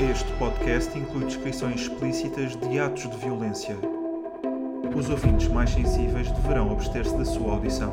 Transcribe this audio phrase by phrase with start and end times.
[0.00, 3.76] Este podcast inclui descrições explícitas de atos de violência.
[4.94, 7.92] Os ouvintes mais sensíveis deverão abster-se da sua audição.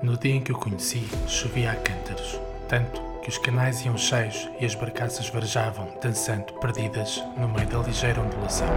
[0.00, 4.48] No dia em que o conheci, chovia a cântaros, tanto que os canais iam cheios
[4.60, 8.68] e as barcaças varejavam, dançando, perdidas, no meio da ligeira ondulação.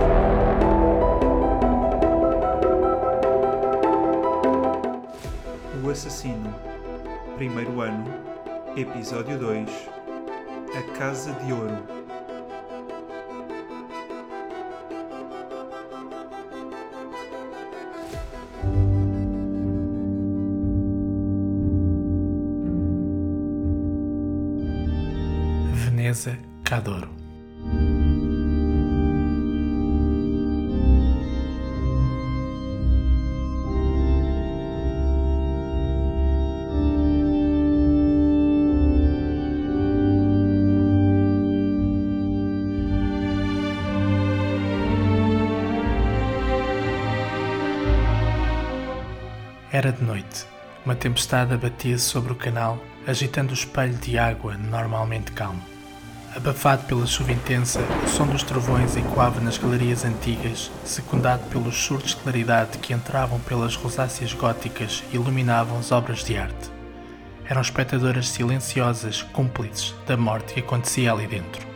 [5.83, 6.55] O Assassino,
[7.37, 8.11] primeiro ano,
[8.75, 9.95] episódio 2
[10.77, 11.77] A Casa de Ouro.
[25.73, 27.24] Veneza, Cadoro.
[49.75, 50.45] Era de noite.
[50.85, 55.61] Uma tempestade abatia sobre o canal, agitando o espelho de água normalmente calmo.
[56.33, 62.11] Abafado pela chuva intensa, o som dos trovões ecoava nas galerias antigas, secundado pelos surtos
[62.11, 66.71] de claridade que entravam pelas rosáceas góticas e iluminavam as obras de arte.
[67.43, 71.74] Eram espectadoras silenciosas, cúmplices da morte que acontecia ali dentro.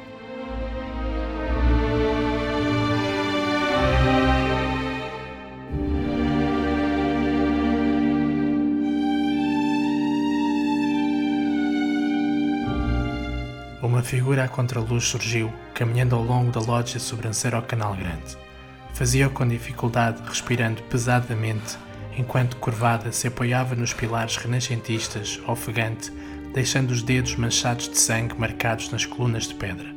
[13.99, 18.37] Uma figura à contraluz surgiu, caminhando ao longo da loja sobranceira ao canal grande.
[18.93, 21.77] Fazia-o com dificuldade, respirando pesadamente,
[22.17, 26.13] enquanto curvada se apoiava nos pilares renascentistas, ofegante,
[26.53, 29.93] deixando os dedos manchados de sangue marcados nas colunas de pedra.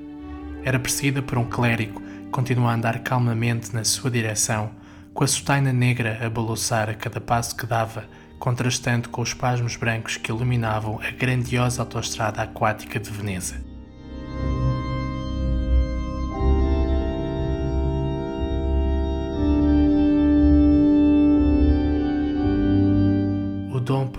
[0.64, 4.72] Era perseguida por um clérigo continua a andar calmamente na sua direção,
[5.14, 8.08] com a sotaina negra a balouçar a cada passo que dava,
[8.40, 13.71] contrastando com os pasmos brancos que iluminavam a grandiosa autoestrada aquática de Veneza.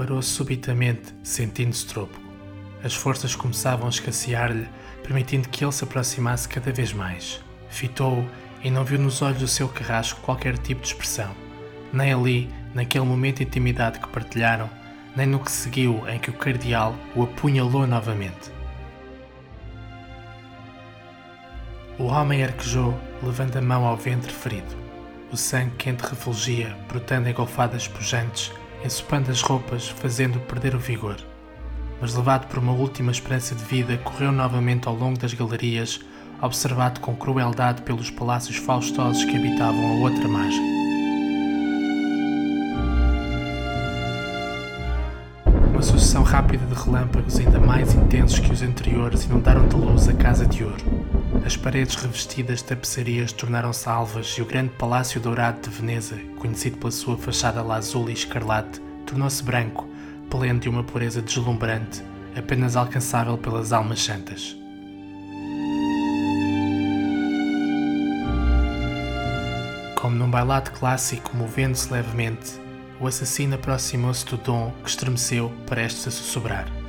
[0.03, 2.22] Parou subitamente, sentindo-se trôpego.
[2.84, 4.68] As forças começavam a escassear-lhe,
[5.02, 7.41] permitindo que ele se aproximasse cada vez mais.
[7.69, 8.28] Fitou-o
[8.62, 11.34] e não viu nos olhos do seu carrasco qualquer tipo de expressão,
[11.94, 14.69] nem ali, naquele momento de intimidade que partilharam,
[15.16, 18.52] nem no que seguiu em que o cardeal o apunhalou novamente.
[21.97, 24.75] O homem arquejou, levando a mão ao ventre ferido.
[25.31, 28.52] O sangue quente refulgia, brotando em golfadas pujantes,
[28.84, 31.18] ensopando as roupas, fazendo perder o vigor.
[32.02, 36.00] Mas levado por uma última esperança de vida, correu novamente ao longo das galerias,
[36.42, 40.74] observado com crueldade pelos palácios faustosos que habitavam a outra margem.
[45.72, 50.14] Uma sucessão rápida de relâmpagos ainda mais intensos que os anteriores inundaram de luz a
[50.14, 51.12] Casa de Ouro.
[51.46, 56.78] As paredes revestidas de tapeçarias tornaram-se alvas e o grande Palácio Dourado de Veneza, conhecido
[56.78, 59.86] pela sua fachada lazul e escarlate, tornou-se branco,
[60.30, 62.02] pleno de uma pureza deslumbrante,
[62.34, 64.56] apenas alcançável pelas almas santas.
[70.00, 72.54] Como num bailado clássico, movendo-se levemente,
[73.02, 76.83] o assassino aproximou-se do Dom, que estremeceu, prestes a sussurrar.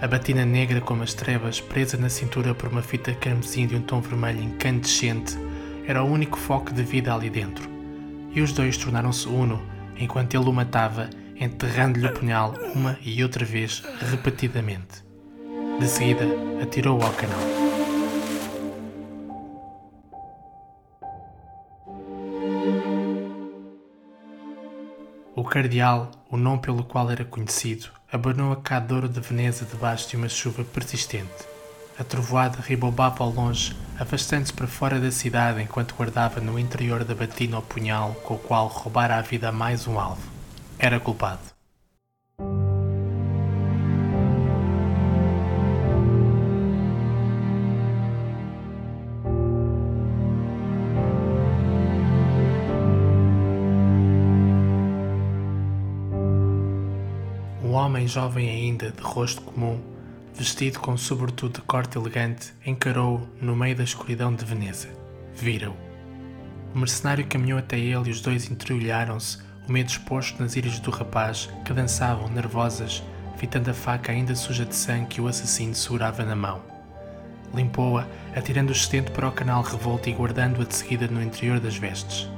[0.00, 3.82] A batina negra como as trevas, presa na cintura por uma fita carmesim de um
[3.82, 5.36] tom vermelho incandescente,
[5.88, 7.68] era o único foco de vida ali dentro.
[8.32, 9.60] E os dois tornaram-se uno,
[9.96, 15.04] enquanto ele o matava, enterrando-lhe o punhal uma e outra vez, repetidamente.
[15.80, 16.26] De seguida,
[16.62, 17.40] atirou-o ao canal.
[25.34, 30.16] O cardeal, o nome pelo qual era conhecido, abanou a Cadoro de Veneza debaixo de
[30.16, 31.46] uma chuva persistente.
[31.98, 37.14] A trovoada ribobava ao longe, afastando-se para fora da cidade enquanto guardava no interior da
[37.14, 40.26] batina o punhal com o qual roubara a vida a mais um alvo.
[40.78, 41.57] Era culpado.
[57.78, 59.80] Homem jovem ainda, de rosto comum,
[60.34, 64.88] vestido com sobretudo de corte elegante, encarou-o no meio da escuridão de Veneza.
[65.34, 65.76] Vira-o.
[66.74, 69.38] O mercenário caminhou até ele e os dois entreolharam-se,
[69.68, 73.02] o medo exposto nas íris do rapaz, que dançavam nervosas,
[73.36, 76.60] fitando a faca ainda suja de sangue que o assassino segurava na mão.
[77.54, 81.76] Limpou-a, atirando o excedente para o canal revolto e guardando-a de seguida no interior das
[81.76, 82.28] vestes.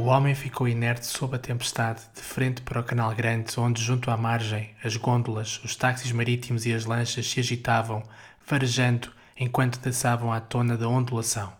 [0.00, 4.10] O homem ficou inerte sob a tempestade, de frente para o canal grande, onde, junto
[4.10, 8.02] à margem, as gôndolas, os táxis marítimos e as lanchas se agitavam,
[8.40, 11.52] farejando enquanto dançavam à tona da ondulação.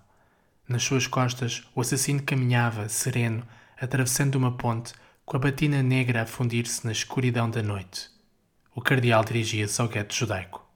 [0.66, 3.46] Nas suas costas, o assassino caminhava, sereno,
[3.78, 4.94] atravessando uma ponte,
[5.26, 8.08] com a batina negra a fundir-se na escuridão da noite.
[8.74, 10.66] O cardeal dirigia-se ao gueto judaico.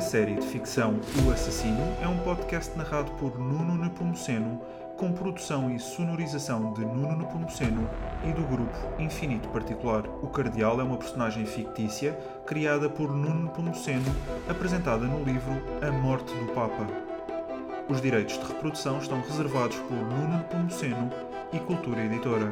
[0.00, 4.58] A série de ficção O Assassino é um podcast narrado por Nuno Nepomuceno,
[4.96, 7.86] com produção e sonorização de Nuno Nepomuceno
[8.24, 10.08] e do grupo Infinito Particular.
[10.22, 14.06] O Cardeal é uma personagem fictícia criada por Nuno Nepomuceno,
[14.48, 15.52] apresentada no livro
[15.86, 16.86] A Morte do Papa.
[17.86, 21.10] Os direitos de reprodução estão reservados por Nuno Nepomuceno
[21.52, 22.50] e Cultura Editora.